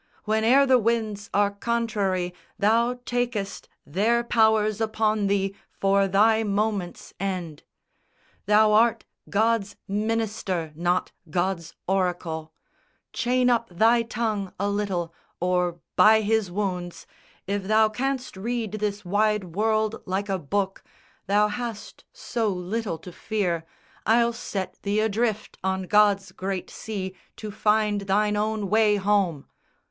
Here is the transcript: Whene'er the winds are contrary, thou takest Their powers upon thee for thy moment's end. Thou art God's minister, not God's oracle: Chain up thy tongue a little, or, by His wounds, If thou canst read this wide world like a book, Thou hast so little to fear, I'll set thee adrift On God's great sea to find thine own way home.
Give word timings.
Whene'er 0.23 0.65
the 0.65 0.79
winds 0.79 1.29
are 1.31 1.51
contrary, 1.51 2.33
thou 2.57 2.99
takest 3.05 3.69
Their 3.85 4.23
powers 4.23 4.81
upon 4.81 5.27
thee 5.27 5.55
for 5.69 6.07
thy 6.07 6.41
moment's 6.41 7.13
end. 7.19 7.61
Thou 8.47 8.73
art 8.73 9.05
God's 9.29 9.75
minister, 9.87 10.71
not 10.73 11.11
God's 11.29 11.75
oracle: 11.87 12.51
Chain 13.13 13.47
up 13.47 13.69
thy 13.69 14.01
tongue 14.01 14.51
a 14.59 14.69
little, 14.69 15.13
or, 15.39 15.79
by 15.95 16.21
His 16.21 16.49
wounds, 16.49 17.05
If 17.45 17.65
thou 17.65 17.87
canst 17.87 18.35
read 18.35 18.71
this 18.79 19.05
wide 19.05 19.53
world 19.55 20.01
like 20.07 20.29
a 20.29 20.39
book, 20.39 20.83
Thou 21.27 21.47
hast 21.47 22.05
so 22.11 22.47
little 22.49 22.97
to 22.97 23.11
fear, 23.11 23.65
I'll 24.07 24.33
set 24.33 24.79
thee 24.81 24.99
adrift 24.99 25.59
On 25.63 25.83
God's 25.83 26.31
great 26.31 26.71
sea 26.71 27.13
to 27.35 27.51
find 27.51 28.01
thine 28.01 28.35
own 28.35 28.67
way 28.67 28.95
home. 28.95 29.45